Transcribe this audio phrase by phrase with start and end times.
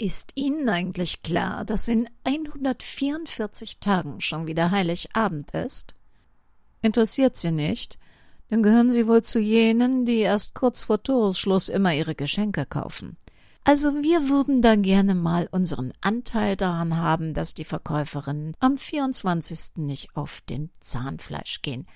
[0.00, 5.94] Ist Ihnen eigentlich klar, dass in 144 Tagen schon wieder Heiligabend ist?
[6.80, 7.98] Interessiert Sie nicht?
[8.48, 13.18] Dann gehören Sie wohl zu jenen, die erst kurz vor Toresschluss immer ihre Geschenke kaufen.
[13.62, 19.76] Also wir würden da gerne mal unseren Anteil daran haben, dass die Verkäuferinnen am 24.
[19.76, 21.86] nicht auf den Zahnfleisch gehen.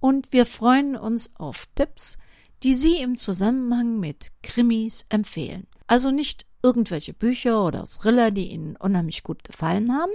[0.00, 2.18] Und wir freuen uns auf Tipps,
[2.64, 5.68] die Sie im Zusammenhang mit Krimis empfehlen.
[5.86, 10.12] Also nicht irgendwelche Bücher oder Thriller, die Ihnen unheimlich gut gefallen haben,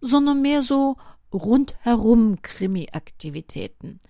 [0.00, 0.96] sondern mehr so
[1.32, 4.00] rundherum Krimi-Aktivitäten.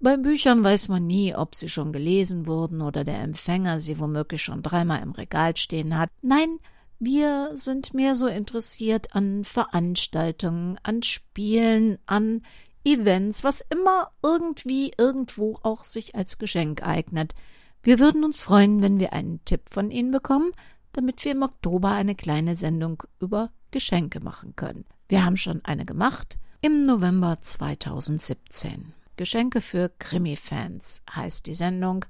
[0.00, 4.42] Bei Büchern weiß man nie, ob sie schon gelesen wurden oder der Empfänger sie womöglich
[4.42, 6.10] schon dreimal im Regal stehen hat.
[6.22, 6.58] Nein,
[7.00, 12.42] wir sind mehr so interessiert an Veranstaltungen, an Spielen, an
[12.84, 17.34] Events, was immer irgendwie irgendwo auch sich als Geschenk eignet.
[17.82, 20.50] Wir würden uns freuen, wenn wir einen Tipp von Ihnen bekommen,
[20.92, 24.84] damit wir im Oktober eine kleine Sendung über Geschenke machen können.
[25.08, 28.92] Wir haben schon eine gemacht im November 2017.
[29.16, 32.04] Geschenke für Krimi-Fans heißt die Sendung.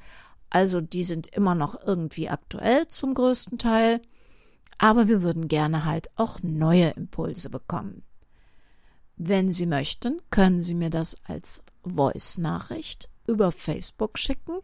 [0.50, 4.00] Also die sind immer noch irgendwie aktuell zum größten Teil.
[4.78, 8.04] Aber wir würden gerne halt auch neue Impulse bekommen.
[9.16, 14.60] Wenn Sie möchten, können Sie mir das als Voice-Nachricht über Facebook schicken.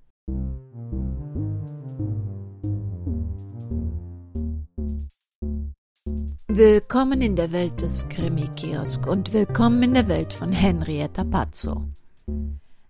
[6.46, 11.88] Willkommen in der Welt des Krimi-Kiosk und willkommen in der Welt von Henrietta Pazzo.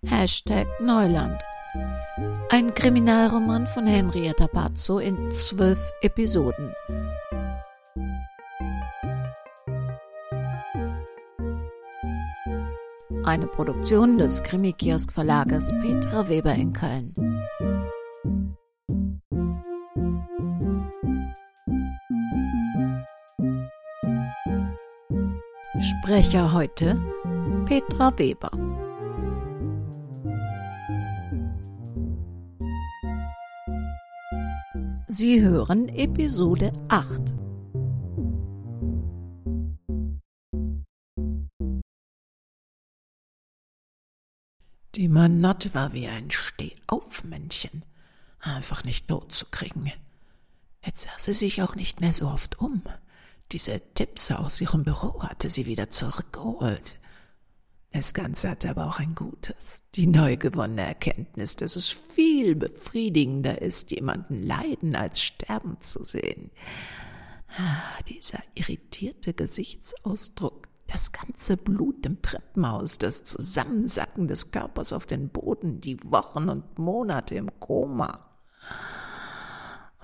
[0.09, 1.39] Hashtag Neuland.
[2.49, 6.73] Ein Kriminalroman von Henrietta Pazzo in zwölf Episoden.
[13.23, 17.13] Eine Produktion des Krimi-Kiosk Verlages Petra Weber in Köln.
[25.79, 26.99] Sprecher heute
[27.65, 28.68] Petra Weber.
[35.11, 37.33] Sie hören Episode 8.
[44.93, 47.83] Die Manotte war wie ein Stehaufmännchen,
[48.39, 49.91] einfach nicht tot zu kriegen.
[50.85, 52.83] Jetzt sah sie sich auch nicht mehr so oft um.
[53.51, 56.99] Diese Tipps aus ihrem Büro hatte sie wieder zurückgeholt.
[57.91, 59.83] Das Ganze hatte aber auch ein Gutes.
[59.95, 66.51] Die neu gewonnene Erkenntnis, dass es viel befriedigender ist, jemanden leiden als sterben zu sehen.
[67.57, 75.29] Ah, dieser irritierte Gesichtsausdruck, das ganze Blut im Treppenhaus, das Zusammensacken des Körpers auf den
[75.29, 78.25] Boden, die Wochen und Monate im Koma.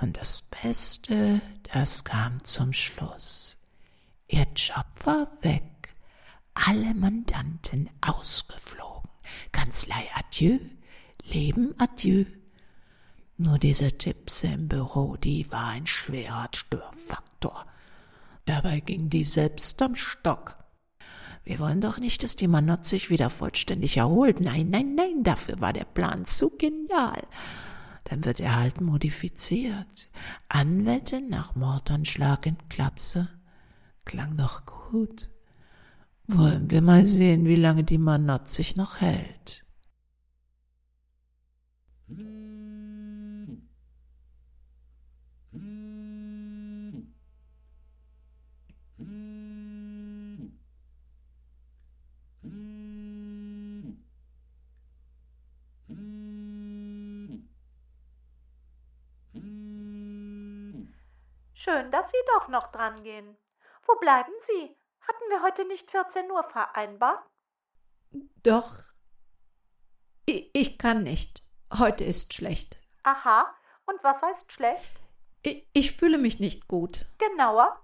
[0.01, 1.39] Und das Beste,
[1.71, 3.57] das kam zum Schluss.
[4.27, 5.63] Ihr Job war weg
[6.55, 9.09] alle Mandanten ausgeflogen.
[9.51, 10.59] Kanzlei adieu,
[11.23, 12.25] Leben adieu.
[13.37, 17.65] Nur diese Tipse im Büro, die war ein schwerer Störfaktor.
[18.45, 20.57] Dabei ging die selbst am Stock.
[21.43, 24.39] Wir wollen doch nicht, dass die Manott sich wieder vollständig erholt.
[24.39, 27.21] Nein, nein, nein, dafür war der Plan zu genial.
[28.05, 30.09] dann wird er halt modifiziert.
[30.47, 33.29] Anwältin nach Mordanschlag in Klapse.
[34.05, 35.29] Klang doch gut.
[36.27, 39.65] Wollen wir mal sehen, wie lange die Manott sich noch hält.
[61.53, 63.37] Schön, dass Sie doch noch dran gehen.
[63.87, 64.75] Wo bleiben Sie?
[65.07, 67.23] Hatten wir heute nicht 14 Uhr vereinbart?
[68.43, 68.73] Doch.
[70.25, 71.43] Ich, ich kann nicht.
[71.77, 72.79] Heute ist schlecht.
[73.03, 73.53] Aha.
[73.85, 74.99] Und was heißt schlecht?
[75.43, 77.05] Ich, ich fühle mich nicht gut.
[77.19, 77.79] Genauer?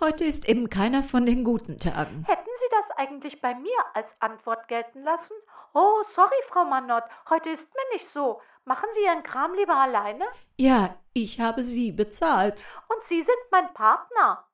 [0.00, 2.24] Heute ist eben keiner von den guten Tagen.
[2.26, 5.34] Hätten Sie das eigentlich bei mir als Antwort gelten lassen?
[5.74, 8.40] Oh, sorry, Frau Manott, heute ist mir nicht so.
[8.64, 10.24] Machen Sie Ihren Kram lieber alleine?
[10.56, 12.64] Ja, ich habe Sie bezahlt.
[12.88, 14.44] Und Sie sind mein Partner.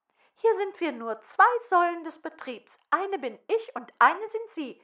[0.40, 2.78] Hier sind wir nur zwei Säulen des Betriebs.
[2.90, 4.80] Eine bin ich und eine sind Sie.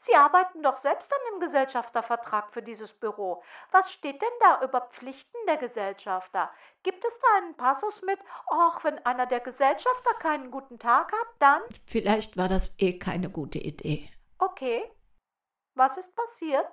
[0.00, 3.42] Sie arbeiten doch selbst an dem Gesellschaftervertrag für dieses Büro.
[3.72, 6.50] Was steht denn da über Pflichten der Gesellschafter?
[6.82, 8.18] Gibt es da einen Passus mit,
[8.50, 11.62] ach, wenn einer der Gesellschafter keinen guten Tag hat, dann?
[11.86, 14.10] Vielleicht war das eh keine gute Idee.
[14.38, 14.84] Okay.
[15.74, 16.66] Was ist passiert?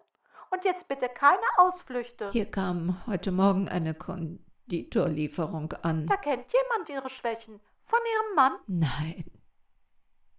[0.52, 2.32] Und jetzt bitte keine Ausflüchte.
[2.32, 6.06] Hier kam heute Morgen eine Konditorlieferung an.
[6.08, 7.62] Da kennt jemand Ihre Schwächen.
[7.86, 8.54] Von Ihrem Mann?
[8.68, 9.26] Nein.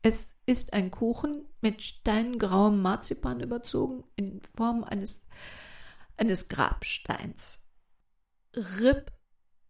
[0.03, 5.27] Es ist ein Kuchen mit steingrauem Marzipan überzogen in Form eines,
[6.17, 7.69] eines Grabsteins.
[8.55, 9.13] RIP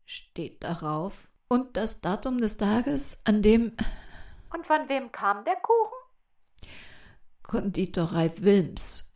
[0.05, 3.77] steht darauf und das Datum des Tages, an dem.
[4.53, 6.71] Und von wem kam der Kuchen?
[7.43, 9.15] Konditorei Wilms.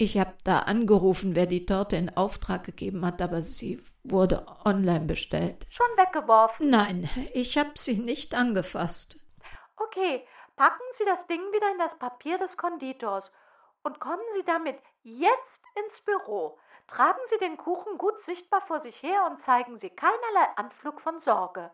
[0.00, 5.06] Ich habe da angerufen, wer die Torte in Auftrag gegeben hat, aber sie wurde online
[5.06, 5.66] bestellt.
[5.70, 6.70] Schon weggeworfen?
[6.70, 9.26] Nein, ich habe sie nicht angefasst.
[9.76, 10.24] Okay,
[10.54, 13.32] packen Sie das Ding wieder in das Papier des Konditors
[13.82, 16.60] und kommen Sie damit jetzt ins Büro.
[16.86, 21.20] Tragen Sie den Kuchen gut sichtbar vor sich her und zeigen Sie keinerlei Anflug von
[21.22, 21.72] Sorge.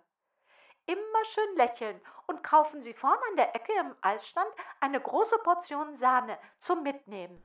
[0.86, 4.50] Immer schön lächeln und kaufen Sie vorn an der Ecke im Eisstand
[4.80, 7.42] eine große Portion Sahne zum Mitnehmen.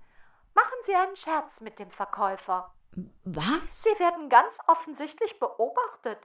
[0.54, 2.74] Machen Sie einen Scherz mit dem Verkäufer.
[3.24, 3.84] Was?
[3.84, 6.20] Sie werden ganz offensichtlich beobachtet.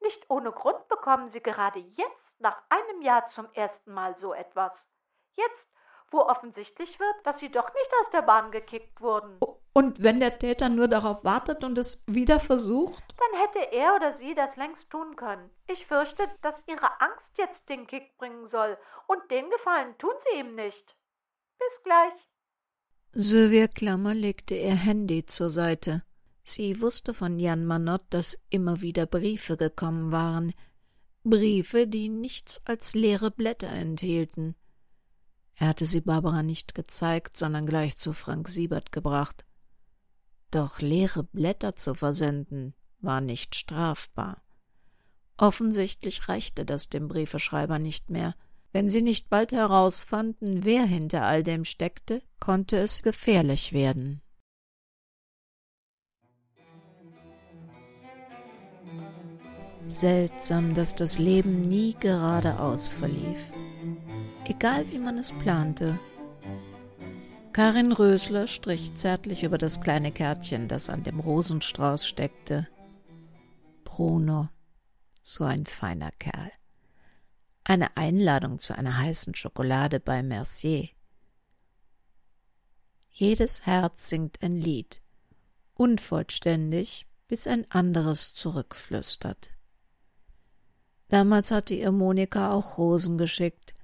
[0.00, 4.86] Nicht ohne Grund bekommen Sie gerade jetzt nach einem Jahr zum ersten Mal so etwas.
[5.34, 5.68] Jetzt,
[6.10, 9.38] wo offensichtlich wird, dass Sie doch nicht aus der Bahn gekickt wurden.
[9.72, 13.04] Und wenn der Täter nur darauf wartet und es wieder versucht?
[13.18, 15.50] Dann hätte er oder sie das längst tun können.
[15.66, 18.78] Ich fürchte, dass Ihre Angst jetzt den Kick bringen soll.
[19.06, 20.96] Und den Gefallen tun Sie ihm nicht.
[21.58, 22.30] Bis gleich.
[23.12, 26.02] Sylvia Klammer legte ihr Handy zur Seite.
[26.42, 30.52] Sie wusste von Jan Manott, dass immer wieder Briefe gekommen waren,
[31.24, 34.54] Briefe, die nichts als leere Blätter enthielten.
[35.56, 39.44] Er hatte sie Barbara nicht gezeigt, sondern gleich zu Frank Siebert gebracht.
[40.50, 44.42] Doch leere Blätter zu versenden war nicht strafbar.
[45.36, 48.36] Offensichtlich reichte das dem Briefeschreiber nicht mehr.
[48.76, 54.20] Wenn sie nicht bald herausfanden, wer hinter all dem steckte, konnte es gefährlich werden.
[59.86, 63.50] Seltsam, dass das Leben nie geradeaus verlief.
[64.44, 65.98] Egal wie man es plante.
[67.54, 72.68] Karin Rösler strich zärtlich über das kleine Kärtchen, das an dem Rosenstrauß steckte.
[73.84, 74.50] Bruno,
[75.22, 76.52] so ein feiner Kerl
[77.68, 80.88] eine Einladung zu einer heißen Schokolade bei Mercier.
[83.10, 85.02] Jedes Herz singt ein Lied,
[85.74, 89.50] unvollständig, bis ein anderes zurückflüstert.
[91.08, 93.74] Damals hatte ihr Monika auch Rosen geschickt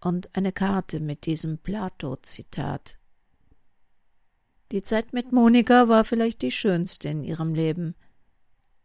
[0.00, 2.98] und eine Karte mit diesem Plato-Zitat.
[4.72, 7.96] Die Zeit mit Monika war vielleicht die schönste in ihrem Leben,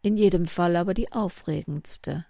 [0.02, 2.26] in jedem Fall aber die aufregendste.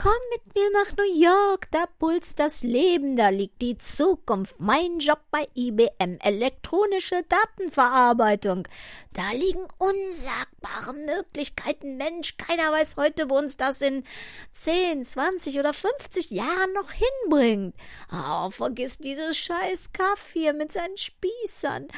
[0.00, 4.54] Komm mit mir nach New York, da pulst das Leben, da liegt die Zukunft.
[4.60, 8.68] Mein Job bei IBM, elektronische Datenverarbeitung.
[9.12, 11.96] Da liegen unsagbare Möglichkeiten.
[11.96, 14.04] Mensch, keiner weiß heute, wo uns das in
[14.52, 17.74] 10, 20 oder 50 Jahren noch hinbringt.
[18.12, 21.88] Oh, vergiss dieses scheiß Kaff hier mit seinen Spießern.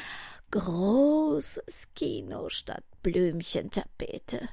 [0.49, 4.49] Großes Kino statt Blümchentapete.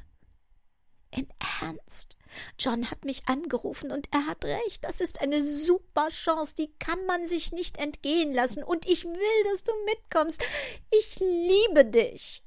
[1.11, 1.27] Im
[1.61, 2.17] Ernst?
[2.59, 4.85] John hat mich angerufen und er hat recht.
[4.85, 8.63] Das ist eine super Chance, die kann man sich nicht entgehen lassen.
[8.63, 10.43] Und ich will, dass du mitkommst.
[10.91, 12.43] Ich liebe dich.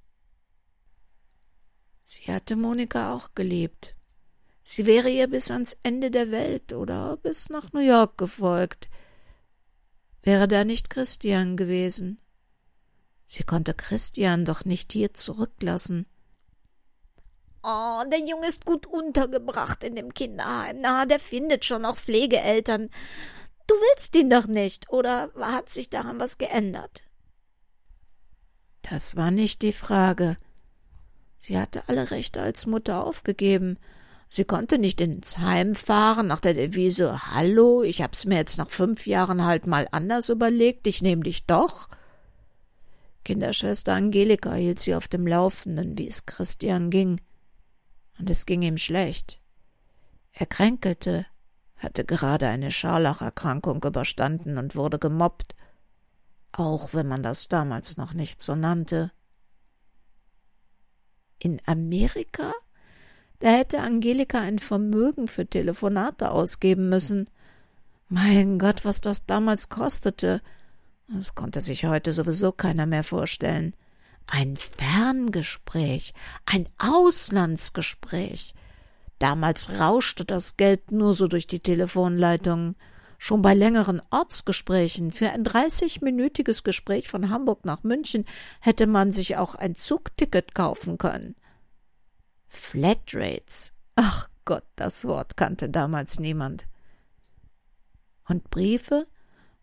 [2.02, 3.96] Sie hatte Monika auch geliebt.
[4.64, 8.90] Sie wäre ihr bis ans Ende der Welt oder bis nach New York gefolgt.
[10.24, 12.20] Wäre da nicht Christian gewesen.
[13.26, 16.08] Sie konnte Christian doch nicht hier zurücklassen.
[17.64, 20.78] Oh, der Junge ist gut untergebracht in dem Kinderheim.
[20.82, 22.90] Na, der findet schon auch Pflegeeltern.
[23.68, 27.04] Du willst ihn doch nicht, oder hat sich daran was geändert?
[28.82, 30.38] Das war nicht die Frage.
[31.38, 33.78] Sie hatte alle Rechte als Mutter aufgegeben.
[34.28, 38.70] Sie konnte nicht ins Heim fahren nach der Devise Hallo, ich hab's mir jetzt nach
[38.70, 41.90] fünf Jahren halt mal anders überlegt, ich nehm dich doch.
[43.24, 47.20] Kinderschwester Angelika hielt sie auf dem Laufenden, wie es Christian ging.
[48.22, 49.42] Und es ging ihm schlecht.
[50.32, 51.26] Er kränkelte,
[51.76, 55.56] hatte gerade eine Scharlacherkrankung überstanden und wurde gemobbt,
[56.52, 59.12] auch wenn man das damals noch nicht so nannte.
[61.40, 62.54] In Amerika
[63.42, 67.28] da hätte Angelika ein Vermögen für Telefonate ausgeben müssen.
[68.08, 70.44] Mein Gott, was das damals kostete.
[71.08, 73.76] Das konnte sich heute sowieso keiner mehr vorstellen.
[74.28, 76.14] Ein Ferngespräch,
[76.46, 78.54] ein Auslandsgespräch.
[79.20, 82.76] Damals rauschte das Geld nur so durch die Telefonleitungen.
[83.18, 88.26] Schon bei längeren Ortsgesprächen für ein dreißigminütiges Gespräch von Hamburg nach München
[88.62, 91.36] hätte man sich auch ein Zugticket kaufen können.
[92.48, 93.74] Flatrates.
[93.96, 96.66] Ach Gott, das Wort kannte damals niemand.
[98.28, 99.06] Und Briefe?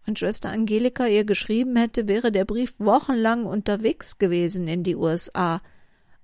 [0.08, 5.60] Wenn Schwester Angelika ihr geschrieben hätte, wäre der Brief wochenlang unterwegs gewesen in die USA.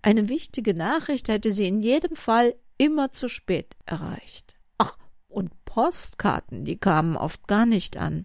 [0.00, 4.54] Eine wichtige Nachricht hätte sie in jedem Fall immer zu spät erreicht.
[4.78, 4.96] Ach,
[5.28, 8.24] und Postkarten, die kamen oft gar nicht an.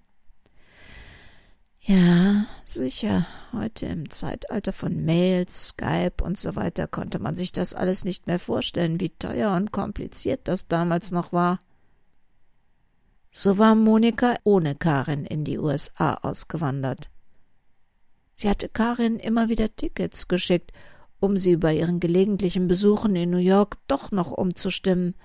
[1.81, 3.27] Ja, sicher.
[3.51, 8.27] Heute im Zeitalter von Mails, Skype und so weiter konnte man sich das alles nicht
[8.27, 11.59] mehr vorstellen, wie teuer und kompliziert das damals noch war.
[13.31, 17.09] So war Monika ohne Karin in die USA ausgewandert.
[18.33, 20.71] Sie hatte Karin immer wieder Tickets geschickt,
[21.19, 25.15] um sie bei ihren gelegentlichen Besuchen in New York doch noch umzustimmen.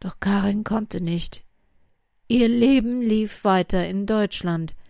[0.00, 1.44] Doch Karin konnte nicht.
[2.26, 4.74] Ihr Leben lief weiter in Deutschland–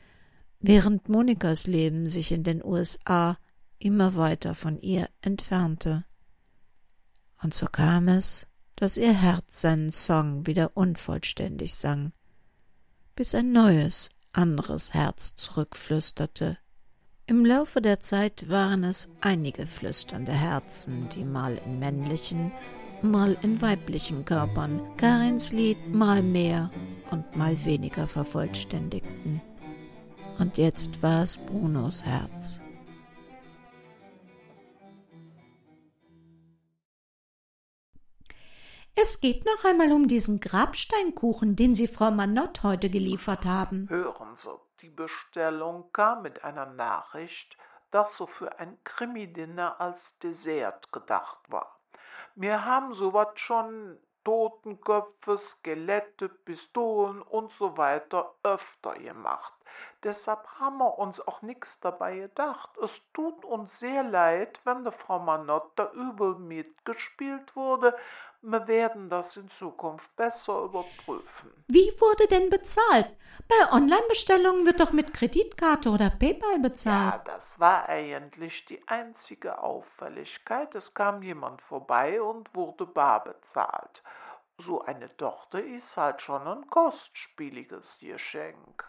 [0.61, 3.39] während Monikas Leben sich in den USA
[3.79, 6.05] immer weiter von ihr entfernte.
[7.43, 8.47] Und so kam es,
[8.79, 12.13] dass ihr Herz seinen Song wieder unvollständig sang,
[13.17, 16.59] bis ein neues, anderes Herz zurückflüsterte.
[17.27, 22.53] Im Laufe der Zeit waren es einige flüsternde Herzen, die mal in männlichen,
[23.03, 26.71] mal in weiblichen Körpern Karins Lied mal mehr
[27.11, 29.43] und mal weniger vervollständigten
[30.39, 32.61] und jetzt war es Brunos Herz.
[39.01, 43.89] Es geht noch einmal um diesen Grabsteinkuchen, den Sie Frau Manott heute geliefert haben.
[43.89, 44.51] Hören Sie,
[44.81, 47.57] die Bestellung kam mit einer Nachricht,
[47.93, 51.79] dass so für ein Krimi-Dinner als Dessert gedacht war.
[52.35, 59.53] Wir haben sowas schon Totenköpfe, Skelette, Pistolen und so weiter öfter gemacht.
[60.03, 62.77] Deshalb haben wir uns auch nichts dabei gedacht.
[62.79, 67.97] Es tut uns sehr leid, wenn der Frau Manott da übel mitgespielt wurde.
[68.41, 71.65] Wir werden das in Zukunft besser überprüfen.
[71.67, 73.11] Wie wurde denn bezahlt?
[73.49, 77.27] Bei Online-Bestellungen wird doch mit Kreditkarte oder PayPal bezahlt.
[77.27, 80.75] Ja, das war eigentlich die einzige Auffälligkeit.
[80.77, 84.03] Es kam jemand vorbei und wurde bar bezahlt.
[84.59, 88.85] So eine Tochter ist halt schon ein kostspieliges Geschenk.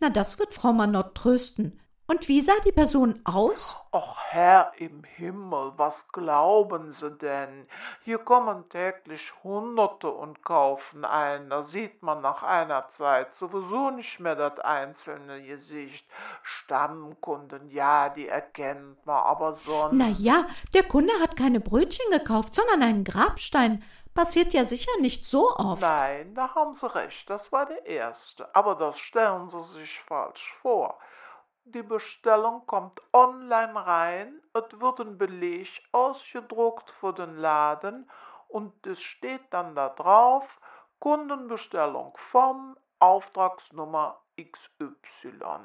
[0.00, 1.80] Na, das wird Frau Manott trösten.
[2.10, 3.76] Und wie sah die Person aus?
[3.92, 7.66] Och, Herr im Himmel, was glauben Sie denn?
[8.02, 11.50] Hier kommen täglich Hunderte und kaufen ein.
[11.50, 16.06] Da sieht man nach einer Zeit sowieso nicht mehr das einzelne Gesicht.
[16.42, 19.92] Stammkunden, ja, die erkennt man, aber sonst.
[19.92, 23.84] Na ja, der Kunde hat keine Brötchen gekauft, sondern einen Grabstein.
[24.14, 25.82] Passiert ja sicher nicht so oft.
[25.82, 28.48] Nein, da haben Sie recht, das war der erste.
[28.54, 30.98] Aber das stellen Sie sich falsch vor.
[31.74, 38.10] Die Bestellung kommt online rein, es wird ein Beleg ausgedruckt für den Laden
[38.48, 40.62] und es steht dann da drauf,
[40.98, 45.58] Kundenbestellung vom Auftragsnummer XY.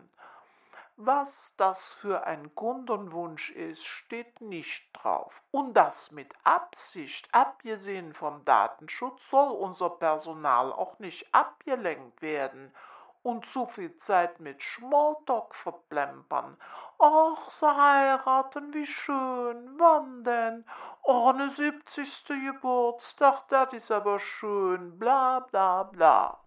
[0.97, 5.41] Was das für ein Kundenwunsch ist, steht nicht drauf.
[5.51, 12.73] Und das mit Absicht, abgesehen vom Datenschutz, soll unser Personal auch nicht abgelenkt werden
[13.23, 16.57] und zu viel Zeit mit Schmolltalk verplempern.
[16.99, 20.65] Ach, sie heiraten, wie schön, wann denn?
[21.03, 22.25] Oh, ne 70.
[22.27, 26.39] Geburtstag, das ist aber schön, bla bla bla.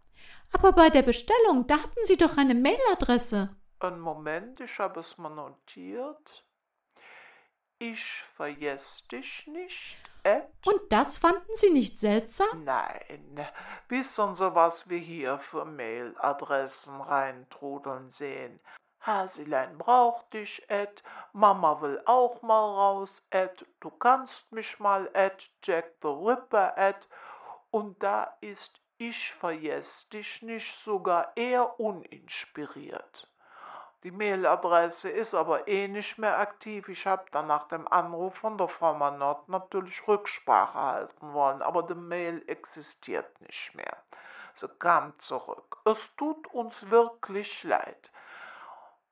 [0.52, 3.56] Aber bei der Bestellung, da hatten Sie doch eine Mailadresse.
[3.80, 6.44] Einen Moment, ich habe es mal notiert.
[7.78, 9.98] Ich vergesse dich nicht.
[10.64, 12.64] Und das fanden Sie nicht seltsam?
[12.64, 13.46] Nein,
[13.88, 18.60] wissen Sie, was wir hier für Mailadressen reintrudeln sehen?
[19.00, 21.02] Hasilein braucht dich, Ed.
[21.32, 23.64] Mama will auch mal raus, Ed.
[23.80, 25.48] Du kannst mich mal, Ed.
[25.62, 27.08] Jack the Ripper, Ed.
[27.70, 33.28] Und da ist ich vergesse dich nicht sogar eher uninspiriert.
[34.02, 36.88] Die Mailadresse ist aber eh nicht mehr aktiv.
[36.88, 41.82] Ich habe dann nach dem Anruf von der Frau Manott natürlich Rücksprache halten wollen, aber
[41.82, 43.96] die Mail existiert nicht mehr.
[44.54, 45.78] Sie kam zurück.
[45.84, 48.10] Es tut uns wirklich leid.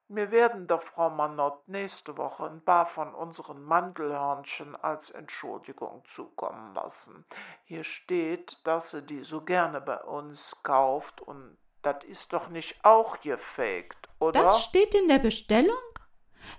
[0.09, 6.75] Wir werden der Frau Manott nächste Woche ein paar von unseren Mandelhörnchen als Entschuldigung zukommen
[6.75, 7.25] lassen.
[7.65, 12.77] Hier steht, dass sie die so gerne bei uns kauft und das ist doch nicht
[12.83, 14.43] auch gefaked, oder?
[14.43, 15.77] Das steht in der Bestellung?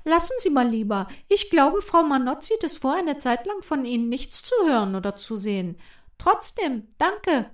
[0.03, 1.07] Lassen Sie mal lieber.
[1.27, 2.03] Ich glaube, Frau
[2.41, 5.79] sieht es vor, eine Zeit lang von Ihnen nichts zu hören oder zu sehen.
[6.17, 7.51] Trotzdem, danke.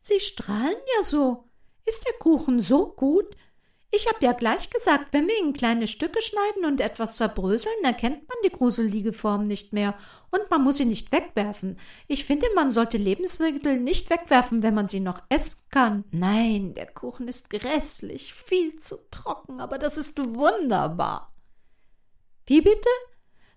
[0.00, 1.48] Sie strahlen ja so.
[1.84, 3.36] Ist der Kuchen so gut?
[3.96, 8.28] Ich hab ja gleich gesagt, wenn wir ihn kleine Stücke schneiden und etwas zerbröseln, erkennt
[8.28, 9.94] man die gruselige Form nicht mehr
[10.30, 11.78] und man muss sie nicht wegwerfen.
[12.06, 16.04] Ich finde, man sollte Lebensmittel nicht wegwerfen, wenn man sie noch essen kann.
[16.10, 21.32] Nein, der Kuchen ist grässlich, viel zu trocken, aber das ist wunderbar.
[22.44, 22.90] Wie bitte?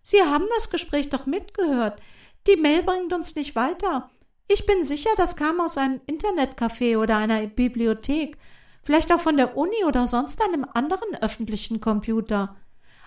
[0.02, 2.02] Sie haben das Gespräch doch mitgehört.
[2.48, 4.10] Die Mail bringt uns nicht weiter.
[4.48, 8.38] Ich bin sicher, das kam aus einem Internetcafé oder einer Bibliothek
[8.82, 12.56] vielleicht auch von der Uni oder sonst einem anderen öffentlichen Computer.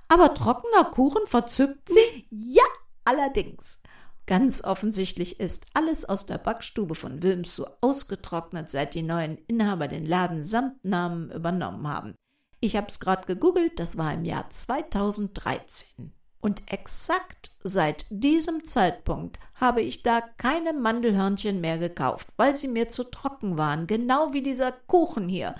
[0.09, 2.27] Aber trockener Kuchen verzückt sie?
[2.31, 2.65] Ja,
[3.05, 3.83] allerdings.
[4.27, 9.89] Ganz offensichtlich ist alles aus der Backstube von Wilms so ausgetrocknet, seit die neuen Inhaber
[9.89, 12.15] den Laden samt Namen übernommen haben.
[12.61, 16.13] Ich hab's gerade gegoogelt, das war im Jahr 2013.
[16.43, 22.89] Und exakt seit diesem Zeitpunkt habe ich da keine Mandelhörnchen mehr gekauft, weil sie mir
[22.89, 25.55] zu trocken waren, genau wie dieser Kuchen hier.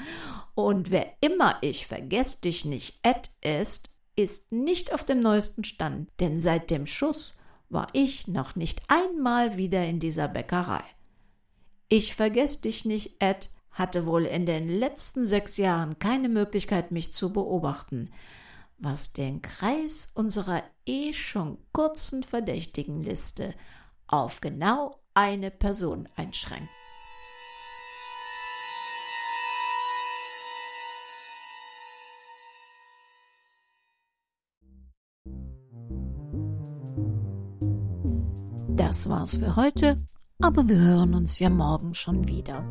[0.57, 6.11] Und wer immer ich vergess dich nicht Ed ist, ist nicht auf dem neuesten Stand,
[6.19, 7.37] denn seit dem Schuss
[7.69, 10.83] war ich noch nicht einmal wieder in dieser Bäckerei.
[11.89, 17.13] Ich vergess dich nicht Ed hatte wohl in den letzten sechs Jahren keine Möglichkeit, mich
[17.13, 18.11] zu beobachten
[18.83, 23.55] was den Kreis unserer eh schon kurzen Verdächtigenliste
[24.07, 26.69] auf genau eine Person einschränkt.
[38.69, 39.97] Das war's für heute,
[40.41, 42.65] aber wir hören uns ja morgen schon wieder.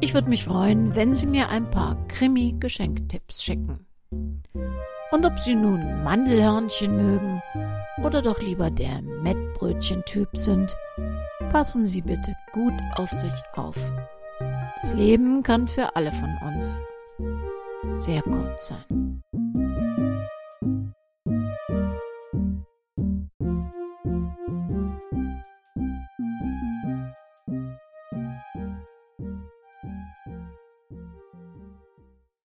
[0.00, 3.86] Ich würde mich freuen, wenn Sie mir ein paar Krimi-Geschenktipps schicken.
[5.10, 7.42] Und ob Sie nun Mandelhörnchen mögen
[8.02, 10.76] oder doch lieber der Mettbrötchen-Typ sind,
[11.50, 13.76] passen Sie bitte gut auf sich auf.
[14.80, 16.78] Das Leben kann für alle von uns
[17.96, 19.23] sehr kurz sein.